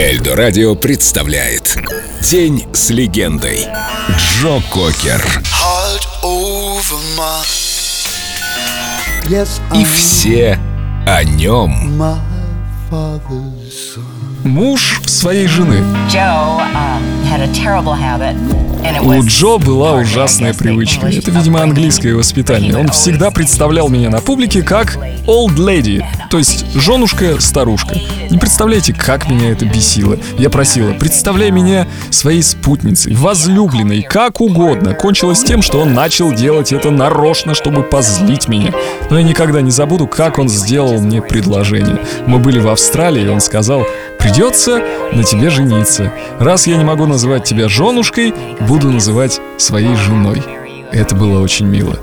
Эльдо 0.00 0.36
Радио 0.36 0.76
представляет 0.76 1.76
День 2.22 2.64
с 2.72 2.90
легендой. 2.90 3.66
Джо 4.16 4.62
Кокер. 4.72 5.42
И 9.74 9.84
все 9.84 10.56
о 11.04 11.24
нем. 11.24 12.00
Муж 14.44 15.00
своей 15.04 15.48
жены. 15.48 15.82
Joe 16.08 16.60
um, 16.60 17.02
had 17.24 17.40
a 17.40 17.52
terrible 17.52 17.92
habit, 17.92 18.36
У 19.02 19.22
Джо 19.24 19.58
была 19.58 19.94
ужасная 19.94 20.54
привычка. 20.54 21.06
Это, 21.06 21.30
видимо, 21.30 21.62
английское 21.62 22.14
воспитание. 22.14 22.76
Он 22.76 22.88
всегда 22.88 23.30
представлял 23.30 23.88
меня 23.88 24.10
на 24.10 24.20
публике 24.20 24.62
как 24.62 24.96
old 25.26 25.56
lady, 25.56 26.02
то 26.30 26.38
есть 26.38 26.66
женушка-старушка. 26.74 27.96
Не 28.30 28.38
представляете, 28.38 28.92
как 28.92 29.28
меня 29.28 29.50
это 29.50 29.64
бесило. 29.64 30.18
Я 30.38 30.50
просила, 30.50 30.92
представляй 30.92 31.50
меня 31.50 31.86
своей 32.10 32.42
спутницей, 32.42 33.14
возлюбленной, 33.14 34.02
как 34.02 34.40
угодно. 34.40 34.94
Кончилось 34.94 35.42
тем, 35.42 35.62
что 35.62 35.80
он 35.80 35.94
начал 35.94 36.32
делать 36.32 36.72
это 36.72 36.90
нарочно, 36.90 37.54
чтобы 37.54 37.82
позлить 37.82 38.48
меня. 38.48 38.72
Но 39.10 39.18
я 39.18 39.24
никогда 39.24 39.60
не 39.60 39.70
забуду, 39.70 40.06
как 40.06 40.38
он 40.38 40.48
сделал 40.48 41.00
мне 41.00 41.22
предложение. 41.22 41.98
Мы 42.26 42.38
были 42.38 42.58
в 42.58 42.68
Австралии, 42.68 43.24
и 43.24 43.28
он 43.28 43.40
сказал, 43.40 43.86
придется 44.18 44.82
на 45.12 45.22
тебе 45.24 45.50
жениться. 45.50 46.12
Раз 46.38 46.66
я 46.66 46.76
не 46.76 46.84
могу 46.84 47.06
называть 47.06 47.44
тебя 47.44 47.68
женушкой, 47.68 48.34
буду 48.68 48.90
называть 48.90 49.40
своей 49.56 49.96
женой. 49.96 50.42
Это 50.92 51.16
было 51.16 51.40
очень 51.40 51.66
мило. 51.66 51.98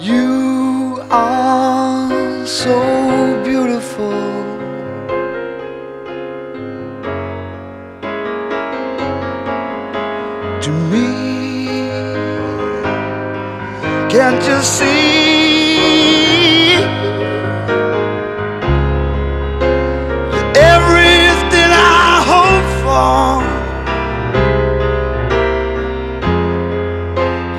You 0.00 1.02
are 1.10 2.46
so 2.46 3.42
beautiful. 3.46 4.27
To 10.68 10.74
me, 10.74 11.88
can't 14.10 14.42
you 14.46 14.60
see? 14.60 14.90
Everything 20.74 21.70
I 21.72 22.22
hope 22.30 22.68
for. 22.82 23.42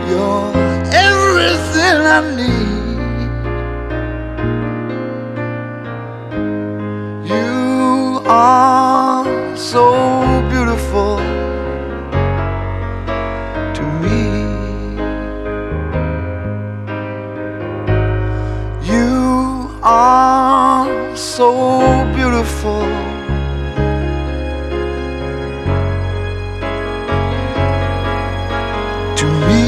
You're 0.09 0.53
everything 0.93 1.99
I 2.15 2.17
need. 2.37 3.29
You 7.27 8.21
are 8.27 9.25
so 9.57 10.28
so 21.39 22.05
beautiful. 22.13 22.81
To 29.19 29.27
me, 29.47 29.63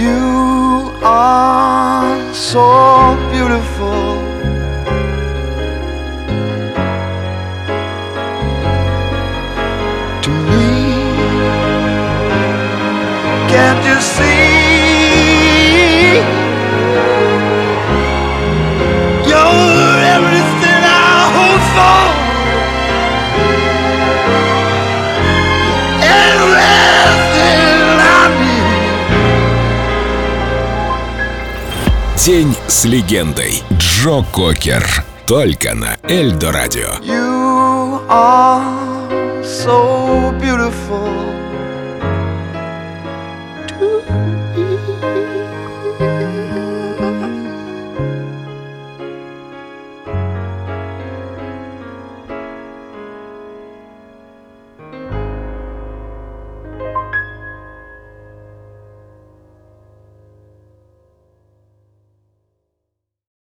you 0.00 0.90
are 1.04 2.32
so 2.32 2.64
beautiful. 3.30 4.00
To 10.24 10.30
me, 10.48 10.66
can't 13.52 13.84
you 13.84 14.00
see? 14.00 14.37
День 32.28 32.54
с 32.66 32.84
легендой. 32.84 33.62
Джо 33.78 34.22
Кокер. 34.34 34.84
Только 35.26 35.74
на 35.74 35.96
Эльдо 36.02 36.52
Радио. 36.52 36.90
You 37.00 38.06
are 38.06 39.42
so 39.42 40.38
beautiful. 40.38 41.47